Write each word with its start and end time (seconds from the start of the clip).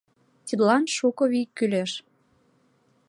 Тидлан 0.45 0.83
шуко 0.95 1.23
вий 1.31 1.47
кӱлеш. 1.57 1.91